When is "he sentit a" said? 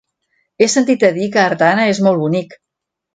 0.61-1.11